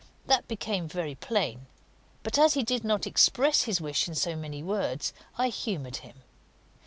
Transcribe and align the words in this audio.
That 0.25 0.47
became 0.47 0.87
very 0.87 1.13
plain; 1.13 1.67
but 2.23 2.39
as 2.39 2.55
he 2.55 2.63
did 2.63 2.83
not 2.83 3.05
express 3.05 3.65
his 3.65 3.79
wish 3.79 4.07
in 4.07 4.15
so 4.15 4.35
many 4.35 4.63
words, 4.63 5.13
I 5.37 5.49
humoured 5.49 5.97
him. 5.97 6.23